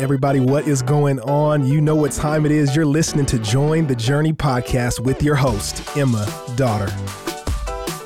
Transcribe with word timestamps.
Everybody, 0.00 0.40
what 0.40 0.66
is 0.66 0.80
going 0.80 1.20
on? 1.20 1.66
You 1.66 1.82
know 1.82 1.94
what 1.94 2.12
time 2.12 2.46
it 2.46 2.52
is. 2.52 2.74
You're 2.74 2.86
listening 2.86 3.26
to 3.26 3.38
Join 3.38 3.86
the 3.86 3.94
Journey 3.94 4.32
podcast 4.32 4.98
with 4.98 5.22
your 5.22 5.34
host, 5.34 5.94
Emma 5.94 6.26
Dotter. 6.56 6.86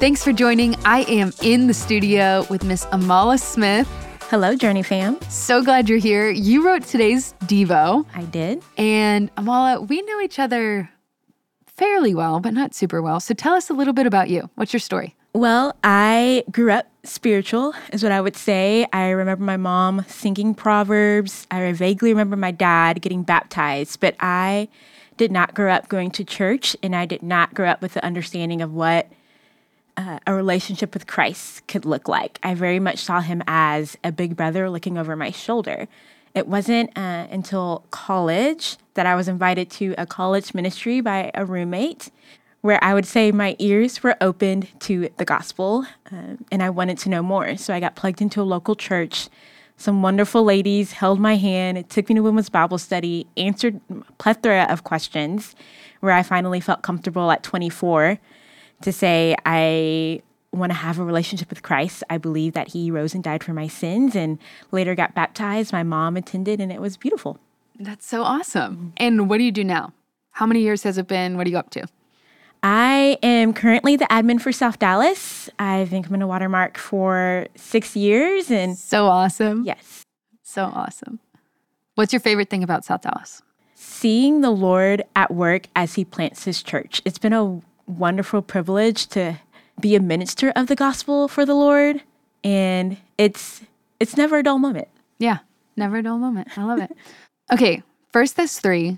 Thanks 0.01 0.25
for 0.25 0.33
joining. 0.33 0.75
I 0.85 1.03
am 1.03 1.33
in 1.41 1.69
the 1.69 1.73
studio 1.73 2.45
with 2.51 2.65
Miss 2.65 2.85
Amala 2.87 3.39
Smith. 3.39 3.89
Hello, 4.23 4.57
Journey 4.57 4.83
fam. 4.83 5.21
So 5.29 5.63
glad 5.63 5.89
you're 5.89 5.99
here. 5.99 6.31
You 6.31 6.67
wrote 6.67 6.83
today's 6.83 7.35
Devo. 7.45 8.05
I 8.13 8.25
did. 8.25 8.61
And 8.77 9.33
Amala, 9.37 9.87
we 9.87 10.03
know 10.03 10.21
each 10.21 10.41
other 10.41 10.91
fairly 11.65 12.13
well, 12.13 12.41
but 12.41 12.55
not 12.55 12.75
super 12.75 13.03
well. 13.03 13.21
So 13.21 13.35
tell 13.35 13.55
us 13.55 13.71
a 13.71 13.73
little 13.73 13.95
bit 13.95 14.09
about 14.09 14.29
you. 14.29 14.51
What's 14.57 14.73
your 14.73 14.81
story? 14.81 15.15
Well, 15.37 15.75
I 15.83 16.45
grew 16.53 16.71
up 16.71 16.87
spiritual, 17.03 17.75
is 17.93 18.05
what 18.05 18.13
I 18.13 18.21
would 18.21 18.37
say. 18.37 18.87
I 18.93 19.09
remember 19.11 19.43
my 19.43 19.57
mom 19.57 20.05
singing 20.07 20.55
Proverbs. 20.55 21.49
I 21.51 21.73
vaguely 21.73 22.11
remember 22.11 22.37
my 22.37 22.53
dad 22.53 23.03
getting 23.03 23.25
baptized, 23.25 23.99
but 23.99 24.15
I 24.21 24.69
did 25.17 25.33
not 25.33 25.53
grow 25.53 25.73
up 25.73 25.89
going 25.89 26.13
to 26.13 26.25
church 26.25 26.77
and 26.85 26.95
I 26.95 27.05
did 27.05 27.21
not 27.21 27.53
grow 27.53 27.69
up 27.69 27.83
with 27.83 27.95
the 27.95 28.05
understanding 28.05 28.63
of 28.63 28.73
what 28.75 29.11
uh, 29.97 30.21
a 30.25 30.33
relationship 30.33 30.95
with 30.95 31.09
Christ 31.09 31.67
could 31.67 31.85
look 31.85 32.07
like. 32.07 32.39
I 32.45 32.55
very 32.55 32.79
much 32.79 33.01
saw 33.01 33.21
him 33.21 33.43
as 33.49 33.99
a 34.05 34.13
big 34.13 34.37
brother 34.37 34.71
looking 34.71 34.97
over 34.97 35.17
my 35.17 35.33
shoulder. 35.33 35.89
It 36.37 36.47
wasn't 36.47 36.97
uh, 36.97 37.27
until 37.29 37.85
college 37.91 38.77
that 38.95 39.05
I 39.05 39.17
was 39.17 39.27
invited 39.27 39.69
to 39.73 39.97
a 39.99 40.07
college 40.07 40.55
ministry 40.55 41.01
by 41.01 41.33
a 41.35 41.45
roommate 41.45 42.13
where 42.65 42.83
I 42.83 42.95
would 42.95 43.05
say 43.05 43.31
my 43.31 43.57
ears 43.59 44.03
were 44.03 44.17
opened 44.23 44.69
to 44.81 45.11
the 45.19 45.27
gospel 45.27 45.85
um, 46.11 46.47
and 46.51 46.63
I 46.63 46.71
wanted 46.71 46.97
to 47.01 47.11
know 47.11 47.23
more. 47.23 47.59
So 47.59 47.75
I 47.75 47.79
got 47.79 47.95
plugged 47.95 48.23
into 48.23 48.41
a 48.41 48.43
local 48.43 48.75
church. 48.75 49.29
Some 49.77 50.01
wonderful 50.01 50.45
ladies 50.45 50.93
held 50.93 51.21
my 51.21 51.37
hand, 51.37 51.91
took 51.91 52.09
me 52.09 52.15
to 52.15 52.23
women's 52.23 52.49
Bible 52.49 52.79
study, 52.79 53.27
answered 53.37 53.83
plethora 54.17 54.63
of 54.71 54.83
questions, 54.83 55.55
where 56.01 56.15
I 56.15 56.23
finally 56.23 56.59
felt 56.59 56.81
comfortable 56.81 57.31
at 57.31 57.43
24 57.43 58.19
to 58.81 58.93
say, 58.93 59.37
I 59.45 60.23
want 60.51 60.71
to 60.71 60.79
have 60.79 60.99
a 60.99 61.05
relationship 61.05 61.51
with 61.51 61.63
Christ. 61.63 62.03
I 62.09 62.17
believe 62.17 62.55
that 62.55 62.69
He 62.69 62.91
rose 62.91 63.13
and 63.15 63.23
died 63.23 63.45
for 63.45 63.53
my 63.53 63.69
sins 63.69 64.17
and 64.17 64.39
later 64.71 64.95
got 64.95 65.15
baptized. 65.15 65.71
My 65.71 65.83
mom 65.83 66.17
attended, 66.17 66.63
and 66.63 66.73
it 66.73 66.81
was 66.81 66.97
beautiful. 66.97 67.39
That's 67.79 68.07
so 68.07 68.23
awesome. 68.23 68.95
And 68.97 69.29
what 69.29 69.37
do 69.37 69.45
you 69.45 69.53
do 69.53 69.65
now? 69.65 69.93
How 70.31 70.47
many 70.47 70.61
years 70.61 70.83
has 70.85 70.97
it 70.97 71.09
been? 71.09 71.37
What 71.37 71.47
are 71.47 71.51
you 71.51 71.59
up 71.59 71.69
to? 71.73 71.87
I 72.67 73.19
am 73.23 73.53
currently 73.53 73.97
the 73.97 74.07
admin 74.07 74.41
for 74.41 74.51
South 74.51 74.79
Dallas. 74.79 75.51
I've 75.59 75.91
been 75.91 76.03
coming 76.03 76.21
to 76.21 76.27
Watermark 76.27 76.79
for 76.79 77.47
six 77.55 77.95
years 77.95 78.51
and 78.51 78.79
so 78.79 79.05
awesome. 79.05 79.65
Yes. 79.65 80.03
So 80.43 80.65
awesome. 80.75 81.21
What's 81.95 82.15
your 82.15 82.21
favorite 82.21 82.49
thing 82.49 82.65
about 82.65 82.87
South 82.87 83.03
Dallas? 83.03 83.43
Seeing 83.75 84.41
the 84.41 84.51
Lord 84.51 85.03
at 85.15 85.35
work 85.35 85.67
as 85.77 85.93
he 85.93 86.07
plants 86.07 86.45
his 86.45 86.63
church. 86.63 87.03
It's 87.05 87.19
been 87.19 87.35
a 87.35 87.61
wonderful 87.87 88.41
privilege 88.41 89.09
to 89.09 89.39
be 89.79 89.95
a 89.95 90.01
minister 90.01 90.51
of 90.57 90.69
the 90.69 90.75
gospel 90.75 91.29
for 91.29 91.45
the 91.45 91.55
Lord. 91.55 92.01
And 92.43 92.97
it's 93.19 93.61
it's 94.01 94.17
never 94.17 94.39
a 94.39 94.43
dull 94.43 94.59
moment. 94.59 94.89
Yeah. 95.19 95.41
Never 95.77 95.99
a 95.99 96.03
dull 96.03 96.17
moment. 96.17 96.57
I 96.57 96.65
love 96.65 96.81
it. 96.81 96.97
okay. 97.53 97.83
First 98.11 98.37
Thess 98.37 98.59
three. 98.59 98.97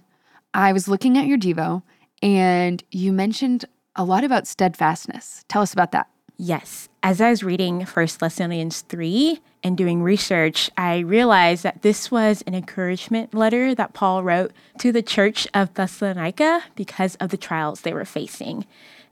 I 0.55 0.73
was 0.73 0.87
looking 0.87 1.19
at 1.19 1.27
your 1.27 1.37
Devo 1.37 1.83
and 2.23 2.83
you 2.91 3.13
mentioned 3.13 3.65
a 3.95 4.05
lot 4.05 4.25
about 4.25 4.47
steadfastness. 4.47 5.45
Tell 5.49 5.63
us 5.63 5.73
about 5.73 5.93
that. 5.93 6.09
Yes. 6.39 6.89
As 7.03 7.21
I 7.21 7.31
was 7.31 7.43
reading 7.43 7.87
First 7.87 8.21
Thessalonians 8.21 8.83
3 8.83 9.41
and 9.63 9.77
doing 9.77 10.03
research, 10.03 10.71
I 10.77 10.99
realized 10.99 11.63
that 11.63 11.81
this 11.81 12.11
was 12.11 12.43
an 12.47 12.55
encouragement 12.55 13.33
letter 13.33 13.75
that 13.75 13.95
Paul 13.95 14.23
wrote 14.23 14.53
to 14.81 14.93
the 14.93 15.03
church 15.03 15.49
of 15.55 15.73
Thessalonica 15.75 16.65
because 16.75 17.15
of 17.17 17.31
the 17.31 17.39
trials 17.39 17.81
they 17.81 17.95
were 17.95 18.05
facing. 18.05 18.67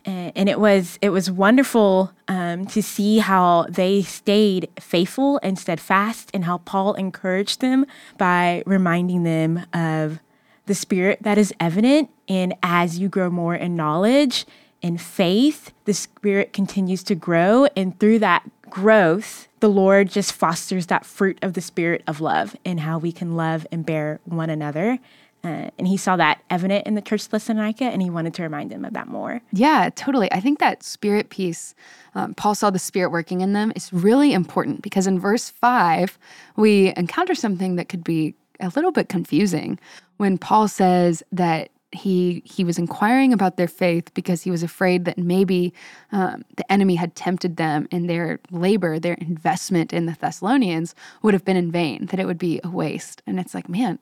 And 0.04 0.50
it 0.50 0.60
was 0.60 0.98
it 1.00 1.08
was 1.08 1.30
wonderful 1.30 2.12
um, 2.28 2.66
to 2.66 2.82
see 2.82 3.20
how 3.20 3.64
they 3.70 4.02
stayed 4.02 4.68
faithful 4.78 5.40
and 5.42 5.58
steadfast, 5.58 6.30
and 6.34 6.44
how 6.44 6.58
Paul 6.58 6.92
encouraged 6.92 7.62
them 7.62 7.86
by 8.18 8.62
reminding 8.66 9.22
them 9.22 9.64
of 9.72 10.20
the 10.66 10.74
spirit 10.74 11.18
that 11.22 11.38
is 11.38 11.52
evident 11.60 12.10
and 12.28 12.54
as 12.62 12.98
you 12.98 13.08
grow 13.08 13.30
more 13.30 13.54
in 13.54 13.76
knowledge 13.76 14.46
and 14.82 15.00
faith, 15.00 15.72
the 15.84 15.94
spirit 15.94 16.52
continues 16.52 17.02
to 17.04 17.14
grow. 17.14 17.66
And 17.76 17.98
through 17.98 18.18
that 18.20 18.48
growth, 18.68 19.48
the 19.60 19.68
Lord 19.68 20.10
just 20.10 20.32
fosters 20.32 20.86
that 20.86 21.06
fruit 21.06 21.38
of 21.42 21.54
the 21.54 21.60
spirit 21.60 22.02
of 22.06 22.20
love 22.20 22.56
and 22.64 22.80
how 22.80 22.98
we 22.98 23.12
can 23.12 23.36
love 23.36 23.66
and 23.72 23.86
bear 23.86 24.20
one 24.24 24.50
another. 24.50 24.98
Uh, 25.42 25.68
and 25.78 25.86
he 25.86 25.96
saw 25.96 26.16
that 26.16 26.42
evident 26.48 26.86
in 26.86 26.94
the 26.94 27.02
church 27.02 27.24
of 27.24 27.30
Thessalonica, 27.30 27.84
and 27.84 28.00
he 28.00 28.08
wanted 28.08 28.32
to 28.32 28.42
remind 28.42 28.70
them 28.70 28.82
of 28.82 28.94
that 28.94 29.08
more. 29.08 29.42
Yeah, 29.52 29.90
totally. 29.94 30.32
I 30.32 30.40
think 30.40 30.58
that 30.58 30.82
spirit 30.82 31.28
piece, 31.28 31.74
um, 32.14 32.32
Paul 32.32 32.54
saw 32.54 32.70
the 32.70 32.78
spirit 32.78 33.10
working 33.10 33.42
in 33.42 33.52
them, 33.52 33.70
is 33.76 33.92
really 33.92 34.32
important 34.32 34.80
because 34.80 35.06
in 35.06 35.20
verse 35.20 35.50
five, 35.50 36.18
we 36.56 36.94
encounter 36.96 37.34
something 37.34 37.76
that 37.76 37.90
could 37.90 38.02
be 38.02 38.34
a 38.60 38.72
little 38.74 38.92
bit 38.92 39.08
confusing 39.08 39.78
when 40.16 40.38
Paul 40.38 40.68
says 40.68 41.22
that 41.32 41.70
he 41.94 42.42
he 42.44 42.64
was 42.64 42.78
inquiring 42.78 43.32
about 43.32 43.56
their 43.56 43.68
faith 43.68 44.12
because 44.14 44.42
he 44.42 44.50
was 44.50 44.62
afraid 44.62 45.04
that 45.04 45.16
maybe 45.16 45.72
um, 46.12 46.44
the 46.56 46.70
enemy 46.72 46.96
had 46.96 47.14
tempted 47.14 47.56
them 47.56 47.86
and 47.90 48.10
their 48.10 48.40
labor, 48.50 48.98
their 48.98 49.14
investment 49.14 49.92
in 49.92 50.06
the 50.06 50.16
Thessalonians 50.20 50.94
would 51.22 51.34
have 51.34 51.44
been 51.44 51.56
in 51.56 51.70
vain, 51.70 52.06
that 52.06 52.20
it 52.20 52.26
would 52.26 52.38
be 52.38 52.60
a 52.64 52.68
waste. 52.68 53.22
And 53.26 53.38
it's 53.38 53.54
like, 53.54 53.68
man, 53.68 53.98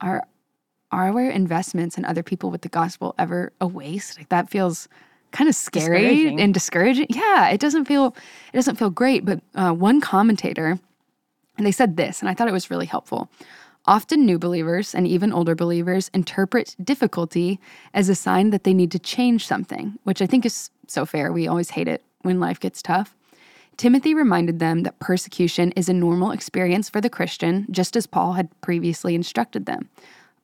are 0.00 0.24
are 0.90 1.08
our 1.08 1.30
investments 1.30 1.96
in 1.96 2.04
other 2.04 2.22
people 2.22 2.50
with 2.50 2.62
the 2.62 2.68
gospel 2.68 3.14
ever 3.18 3.52
a 3.60 3.66
waste? 3.66 4.18
Like 4.18 4.28
that 4.28 4.50
feels 4.50 4.88
kind 5.32 5.48
of 5.48 5.54
scary 5.54 6.02
discouraging. 6.02 6.40
and 6.40 6.54
discouraging. 6.54 7.06
Yeah, 7.08 7.48
it 7.48 7.60
doesn't 7.60 7.86
feel 7.86 8.14
it 8.52 8.56
doesn't 8.56 8.76
feel 8.76 8.90
great. 8.90 9.24
But 9.24 9.40
uh, 9.54 9.72
one 9.72 10.00
commentator, 10.00 10.78
and 11.56 11.66
they 11.66 11.72
said 11.72 11.96
this, 11.96 12.20
and 12.20 12.28
I 12.28 12.34
thought 12.34 12.48
it 12.48 12.52
was 12.52 12.70
really 12.70 12.86
helpful. 12.86 13.30
Often, 13.84 14.24
new 14.24 14.38
believers 14.38 14.94
and 14.94 15.08
even 15.08 15.32
older 15.32 15.56
believers 15.56 16.08
interpret 16.14 16.76
difficulty 16.82 17.58
as 17.92 18.08
a 18.08 18.14
sign 18.14 18.50
that 18.50 18.62
they 18.62 18.74
need 18.74 18.92
to 18.92 18.98
change 19.00 19.44
something, 19.44 19.98
which 20.04 20.22
I 20.22 20.26
think 20.26 20.46
is 20.46 20.70
so 20.86 21.04
fair. 21.04 21.32
We 21.32 21.48
always 21.48 21.70
hate 21.70 21.88
it 21.88 22.04
when 22.20 22.38
life 22.38 22.60
gets 22.60 22.80
tough. 22.80 23.16
Timothy 23.76 24.14
reminded 24.14 24.60
them 24.60 24.84
that 24.84 25.00
persecution 25.00 25.72
is 25.72 25.88
a 25.88 25.94
normal 25.94 26.30
experience 26.30 26.88
for 26.88 27.00
the 27.00 27.10
Christian, 27.10 27.66
just 27.72 27.96
as 27.96 28.06
Paul 28.06 28.34
had 28.34 28.48
previously 28.60 29.16
instructed 29.16 29.66
them. 29.66 29.88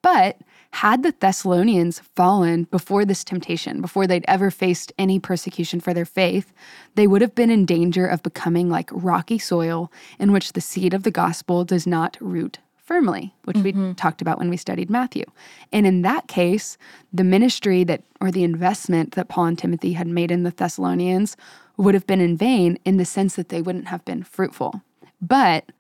But 0.03 0.39
had 0.73 1.05
the 1.05 1.15
Thessalonians 1.21 2.01
fallen 2.17 2.65
before 2.65 3.05
this 3.05 3.23
temptation, 3.23 3.81
before 3.81 4.07
they'd 4.09 4.25
ever 4.27 4.51
faced 4.51 4.93
any 4.99 5.21
persecution 5.21 5.79
for 5.79 5.95
their 5.95 6.05
faith, 6.05 6.53
they 6.97 7.07
would 7.07 7.23
have 7.23 7.35
been 7.35 7.51
in 7.51 7.67
danger 7.67 8.07
of 8.07 8.23
becoming 8.23 8.69
like 8.69 8.91
rocky 8.93 9.39
soil 9.39 9.93
in 10.19 10.33
which 10.33 10.55
the 10.55 10.61
seed 10.61 10.93
of 10.93 11.05
the 11.05 11.11
gospel 11.13 11.65
does 11.65 11.87
not 11.87 12.17
root 12.21 12.59
firmly, 12.89 13.35
which 13.45 13.59
mm-hmm. 13.59 13.89
we 13.89 13.95
talked 13.95 14.23
about 14.23 14.39
when 14.39 14.49
we 14.49 14.57
studied 14.57 14.89
Matthew. 14.89 15.25
And 15.71 15.87
in 15.87 16.01
that 16.03 16.27
case, 16.27 16.79
the 17.13 17.23
ministry 17.23 17.85
that 17.85 18.03
or 18.19 18.31
the 18.31 18.45
investment 18.45 19.13
that 19.13 19.29
Paul 19.29 19.45
and 19.45 19.59
Timothy 19.59 19.93
had 19.93 20.07
made 20.07 20.31
in 20.31 20.43
the 20.43 20.51
Thessalonians 20.51 21.37
would 21.77 21.93
have 21.93 22.07
been 22.07 22.23
in 22.23 22.35
vain 22.35 22.79
in 22.87 22.97
the 22.97 23.05
sense 23.05 23.37
that 23.37 23.51
they 23.51 23.61
wouldn't 23.61 23.89
have 23.89 24.03
been 24.07 24.23
fruitful. 24.23 24.81
But 25.21 25.71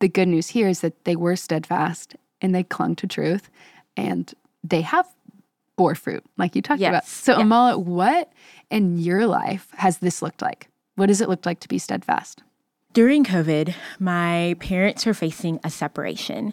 the 0.00 0.08
good 0.08 0.26
news 0.26 0.48
here 0.48 0.66
is 0.66 0.80
that 0.80 1.04
they 1.04 1.14
were 1.14 1.36
steadfast 1.36 2.16
and 2.40 2.52
they 2.52 2.64
clung 2.64 2.96
to 2.96 3.06
truth 3.06 3.48
and 3.96 4.34
they 4.64 4.80
have 4.80 5.06
bore 5.76 5.94
fruit, 5.94 6.24
like 6.38 6.56
you 6.56 6.60
talked 6.60 6.80
yes. 6.80 6.88
about. 6.88 7.06
So, 7.06 7.38
yes. 7.38 7.46
Amala, 7.46 7.80
what 7.80 8.32
in 8.68 8.98
your 8.98 9.28
life 9.28 9.68
has 9.76 9.98
this 9.98 10.22
looked 10.22 10.42
like? 10.42 10.68
What 10.96 11.06
does 11.06 11.20
it 11.20 11.28
look 11.28 11.46
like 11.46 11.60
to 11.60 11.68
be 11.68 11.78
steadfast? 11.78 12.42
During 12.98 13.22
COVID, 13.22 13.76
my 14.00 14.56
parents 14.58 15.06
were 15.06 15.14
facing 15.14 15.60
a 15.62 15.70
separation, 15.70 16.52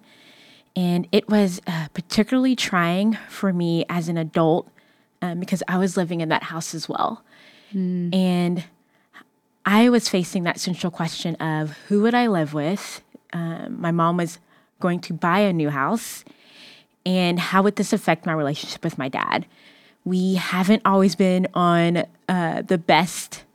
and 0.76 1.08
it 1.12 1.28
was 1.28 1.60
uh, 1.66 1.88
particularly 1.96 2.56
trying 2.56 3.18
for 3.30 3.52
me 3.52 3.84
as 3.90 4.10
an 4.10 4.18
adult 4.20 4.70
um, 5.24 5.40
because 5.40 5.64
I 5.68 5.80
was 5.80 5.98
living 5.98 6.22
in 6.22 6.30
that 6.30 6.44
house 6.44 6.76
as 6.76 6.88
well. 6.88 7.24
Mm. 7.74 8.14
And 8.14 8.64
I 9.66 9.90
was 9.90 10.08
facing 10.08 10.44
that 10.44 10.60
central 10.60 10.92
question 10.92 11.34
of 11.38 11.72
who 11.88 12.04
would 12.04 12.14
I 12.14 12.28
live 12.28 12.54
with? 12.54 13.02
Um, 13.34 13.82
my 13.82 13.90
mom 13.90 14.18
was 14.18 14.38
going 14.80 15.00
to 15.00 15.14
buy 15.16 15.40
a 15.40 15.52
new 15.52 15.72
house, 15.72 16.24
and 17.08 17.40
how 17.40 17.64
would 17.64 17.76
this 17.78 17.92
affect 17.92 18.28
my 18.28 18.34
relationship 18.34 18.84
with 18.84 19.00
my 19.00 19.10
dad? 19.10 19.48
We 20.04 20.36
haven't 20.36 20.84
always 20.86 21.16
been 21.16 21.48
on 21.56 22.06
uh, 22.30 22.62
the 22.62 22.78
best 22.78 23.46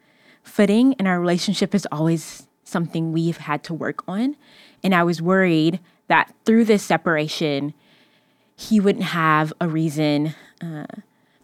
footing, 0.43 0.97
and 0.99 1.07
our 1.07 1.21
relationship 1.21 1.73
is 1.73 1.87
always 1.93 2.49
something 2.71 3.13
we've 3.13 3.37
had 3.37 3.63
to 3.65 3.75
work 3.75 4.03
on. 4.09 4.37
And 4.83 4.95
I 4.95 5.03
was 5.03 5.21
worried 5.21 5.81
that 6.09 6.35
through 6.45 6.65
this 6.65 6.83
separation, 6.83 7.75
he 8.57 8.81
wouldn't 8.81 9.05
have 9.05 9.53
a 9.61 9.69
reason 9.69 10.35
uh, 10.63 10.87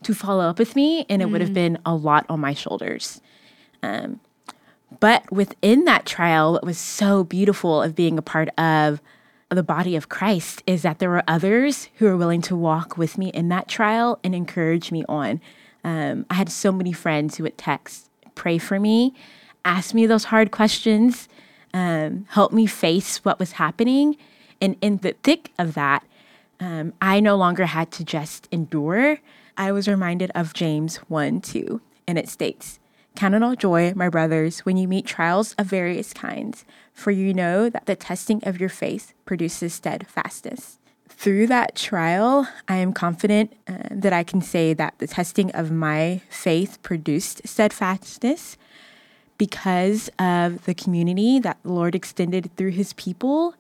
to 0.03 0.15
follow 0.15 0.49
up 0.49 0.59
with 0.59 0.77
me, 0.77 1.07
and 1.09 1.23
it 1.23 1.29
mm. 1.29 1.33
would 1.33 1.41
have 1.41 1.51
mm. 1.51 1.55
been 1.55 1.79
a 1.87 1.95
lot 1.95 2.27
on 2.29 2.41
my 2.41 2.55
shoulders. 2.55 3.21
Um, 3.83 4.21
but 5.01 5.31
within 5.33 5.85
that 5.85 6.07
trial, 6.07 6.53
what 6.53 6.65
was 6.65 6.79
so 6.79 7.25
beautiful 7.25 7.83
of 7.83 7.95
being 7.95 8.19
a 8.19 8.23
part 8.23 8.49
of 8.59 9.01
the 9.49 9.63
body 9.63 9.97
of 9.97 10.09
Christ 10.09 10.63
is 10.67 10.83
that 10.83 10.99
there 10.99 11.11
were 11.11 11.23
others 11.29 11.89
who 11.97 12.07
were 12.07 12.17
willing 12.17 12.43
to 12.43 12.57
walk 12.57 12.97
with 12.97 13.17
me 13.17 13.29
in 13.29 13.49
that 13.49 13.69
trial 13.69 14.19
and 14.25 14.35
encourage 14.35 14.91
me 14.91 15.05
on. 15.09 15.41
Um, 15.85 16.27
I 16.29 16.35
had 16.35 16.51
so 16.51 16.73
many 16.73 16.93
friends 16.93 17.37
who 17.37 17.45
would 17.45 17.59
text, 17.59 18.11
pray 18.35 18.59
for 18.59 18.81
me, 18.81 19.15
ask 19.67 19.93
me 19.93 20.07
those 20.07 20.25
hard 20.25 20.51
questions, 20.51 21.29
um, 21.75 22.27
help 22.31 22.53
me 22.53 22.67
face 22.67 23.25
what 23.25 23.39
was 23.39 23.53
happening. 23.53 24.17
And 24.61 24.77
in 24.81 24.99
the 24.99 25.15
thick 25.23 25.53
of 25.59 25.75
that, 25.75 26.07
um, 26.61 26.95
I 27.03 27.21
no 27.21 27.37
longer 27.37 27.67
had 27.67 27.91
to 27.93 28.05
just 28.05 28.49
endure. 28.51 29.19
I 29.57 29.73
was 29.73 29.89
reminded 29.89 30.31
of 30.35 30.55
James 30.55 30.97
1 31.09 31.41
2, 31.43 31.81
and 32.07 32.19
it 32.19 32.29
states, 32.29 32.79
Count 33.15 33.35
it 33.35 33.43
all 33.43 33.57
joy, 33.57 33.93
my 33.97 34.09
brothers, 34.09 34.61
when 34.61 34.77
you 34.77 34.87
meet 34.87 35.07
trials 35.07 35.55
of 35.55 35.67
various 35.67 36.13
kinds, 36.13 36.65
for 36.93 37.11
you 37.11 37.35
know 37.35 37.69
that 37.69 37.87
the 37.87 37.97
testing 37.97 38.41
of 38.45 38.61
your 38.61 38.69
faith 38.69 39.15
produces 39.25 39.75
steadfastness. 39.75 40.79
Through 41.09 41.47
that 41.47 41.75
trial, 41.75 42.47
I 42.69 42.77
am 42.77 42.93
confident 42.93 43.55
uh, 43.67 43.89
that 43.91 44.13
I 44.13 44.23
can 44.23 44.43
say 44.43 44.75
that 44.75 44.99
the 44.99 45.07
testing 45.07 45.51
of 45.53 45.71
my 45.71 46.21
faith 46.29 46.79
produced 46.83 47.49
steadfastness 47.49 48.59
because 49.39 50.11
of 50.19 50.65
the 50.65 50.75
community 50.75 51.39
that 51.39 51.59
the 51.63 51.73
Lord 51.73 51.95
extended 51.95 52.51
through 52.57 52.71
his 52.71 52.93
people 52.95 53.55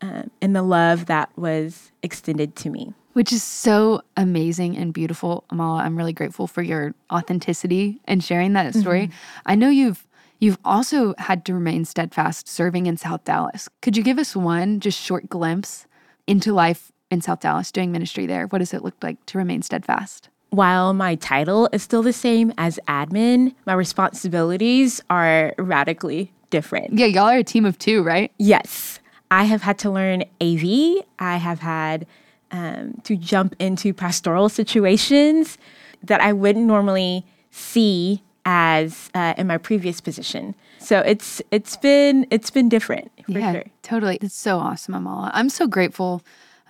um, 0.00 0.30
and 0.42 0.54
the 0.54 0.62
love 0.62 1.06
that 1.06 1.30
was 1.36 1.92
extended 2.02 2.56
to 2.56 2.70
me. 2.70 2.92
Which 3.14 3.32
is 3.32 3.42
so 3.42 4.02
amazing 4.16 4.76
and 4.76 4.92
beautiful, 4.92 5.44
Amala. 5.50 5.80
I'm 5.80 5.96
really 5.96 6.12
grateful 6.12 6.46
for 6.46 6.62
your 6.62 6.94
authenticity 7.12 8.00
and 8.06 8.22
sharing 8.22 8.54
that 8.54 8.74
story. 8.74 9.06
Mm-hmm. 9.06 9.40
I 9.46 9.54
know 9.54 9.68
you've 9.68 10.06
you've 10.40 10.58
also 10.64 11.14
had 11.18 11.44
to 11.44 11.54
remain 11.54 11.84
steadfast 11.84 12.48
serving 12.48 12.86
in 12.86 12.96
South 12.96 13.24
Dallas. 13.24 13.68
Could 13.82 13.96
you 13.96 14.02
give 14.02 14.18
us 14.18 14.34
one 14.34 14.80
just 14.80 15.00
short 15.00 15.28
glimpse 15.28 15.86
into 16.26 16.52
life 16.52 16.90
in 17.10 17.20
South 17.20 17.40
Dallas 17.40 17.70
doing 17.70 17.92
ministry 17.92 18.26
there? 18.26 18.46
What 18.48 18.58
does 18.58 18.74
it 18.74 18.82
look 18.82 18.96
like 19.00 19.24
to 19.26 19.38
remain 19.38 19.62
steadfast? 19.62 20.28
While 20.54 20.92
my 20.92 21.16
title 21.16 21.68
is 21.72 21.82
still 21.82 22.04
the 22.04 22.12
same 22.12 22.52
as 22.56 22.78
admin, 22.86 23.56
my 23.66 23.72
responsibilities 23.72 25.02
are 25.10 25.52
radically 25.58 26.30
different. 26.50 26.96
Yeah, 26.96 27.06
y'all 27.06 27.24
are 27.24 27.38
a 27.38 27.42
team 27.42 27.64
of 27.64 27.76
two, 27.76 28.04
right? 28.04 28.30
Yes. 28.38 29.00
I 29.32 29.44
have 29.44 29.62
had 29.62 29.78
to 29.78 29.90
learn 29.90 30.22
AV. 30.40 31.04
I 31.18 31.38
have 31.38 31.58
had 31.58 32.06
um, 32.52 33.00
to 33.02 33.16
jump 33.16 33.56
into 33.58 33.92
pastoral 33.92 34.48
situations 34.48 35.58
that 36.04 36.20
I 36.20 36.32
wouldn't 36.32 36.66
normally 36.66 37.26
see 37.50 38.22
as 38.44 39.10
uh, 39.12 39.34
in 39.36 39.48
my 39.48 39.58
previous 39.58 40.00
position. 40.00 40.54
So 40.78 41.00
it's 41.00 41.42
it's 41.50 41.76
been 41.78 42.28
it's 42.30 42.50
been 42.50 42.68
different. 42.68 43.10
yeah, 43.26 43.54
sure. 43.54 43.64
totally. 43.82 44.18
It's 44.20 44.36
so 44.36 44.58
awesome, 44.58 44.94
Amala. 44.94 45.32
I'm 45.34 45.48
so 45.48 45.66
grateful. 45.66 46.22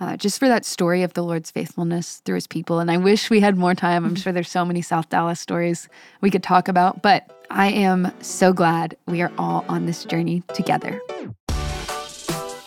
Uh, 0.05 0.19
just 0.19 0.39
for 0.39 0.49
that 0.49 0.67
story 0.67 1.03
of 1.03 1.15
the 1.15 1.23
Lord's 1.23 1.51
faithfulness 1.51 2.21
through 2.27 2.35
his 2.35 2.47
people. 2.47 2.79
And 2.79 2.91
I 2.91 2.99
wish 2.99 3.31
we 3.31 3.41
had 3.41 3.57
more 3.57 3.75
time. 3.75 4.05
I'm 4.05 4.15
sure 4.15 4.35
there's 4.35 4.51
so 4.51 4.63
many 4.63 4.83
South 4.83 5.09
Dallas 5.09 5.41
stories 5.41 5.89
we 6.21 6.31
could 6.31 6.43
talk 6.43 6.69
about, 6.69 7.01
but 7.01 7.43
I 7.49 7.69
am 7.69 8.13
so 8.21 8.53
glad 8.53 8.99
we 9.07 9.23
are 9.23 9.33
all 9.39 9.65
on 9.67 9.87
this 9.87 10.05
journey 10.05 10.43
together. 10.53 11.01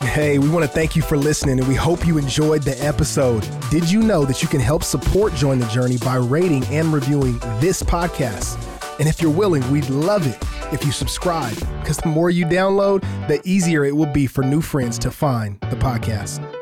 Hey, 0.01 0.39
we 0.39 0.49
want 0.49 0.65
to 0.65 0.67
thank 0.67 0.95
you 0.95 1.03
for 1.03 1.15
listening 1.15 1.59
and 1.59 1.67
we 1.67 1.75
hope 1.75 2.07
you 2.07 2.17
enjoyed 2.17 2.63
the 2.63 2.83
episode. 2.83 3.47
Did 3.69 3.87
you 3.91 4.01
know 4.01 4.25
that 4.25 4.41
you 4.41 4.47
can 4.47 4.59
help 4.59 4.83
support 4.83 5.35
Join 5.35 5.59
the 5.59 5.67
Journey 5.67 5.99
by 5.99 6.15
rating 6.15 6.65
and 6.65 6.91
reviewing 6.91 7.37
this 7.59 7.83
podcast? 7.83 8.57
And 8.99 9.07
if 9.07 9.21
you're 9.21 9.29
willing, 9.29 9.69
we'd 9.71 9.91
love 9.91 10.25
it 10.25 10.43
if 10.73 10.83
you 10.83 10.91
subscribe 10.91 11.55
because 11.81 11.97
the 11.97 12.09
more 12.09 12.31
you 12.31 12.47
download, 12.47 13.01
the 13.27 13.39
easier 13.47 13.85
it 13.85 13.95
will 13.95 14.11
be 14.11 14.25
for 14.25 14.43
new 14.43 14.59
friends 14.59 14.97
to 14.99 15.11
find 15.11 15.59
the 15.61 15.75
podcast. 15.75 16.56